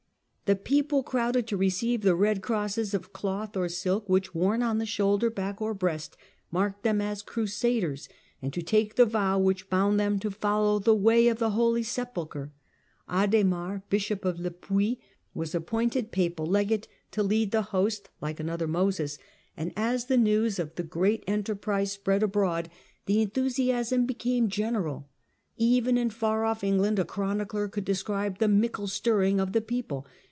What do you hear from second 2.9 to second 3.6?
of cloth